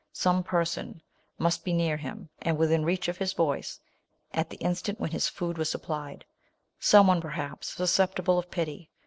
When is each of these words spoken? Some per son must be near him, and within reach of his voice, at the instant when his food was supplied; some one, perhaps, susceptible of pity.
Some 0.13 0.41
per 0.41 0.65
son 0.65 1.03
must 1.37 1.63
be 1.63 1.73
near 1.73 1.95
him, 1.95 2.29
and 2.41 2.57
within 2.57 2.83
reach 2.83 3.07
of 3.07 3.19
his 3.19 3.33
voice, 3.33 3.79
at 4.33 4.49
the 4.49 4.57
instant 4.57 4.99
when 4.99 5.11
his 5.11 5.29
food 5.29 5.59
was 5.59 5.69
supplied; 5.69 6.25
some 6.79 7.05
one, 7.05 7.21
perhaps, 7.21 7.75
susceptible 7.75 8.39
of 8.39 8.49
pity. 8.49 8.89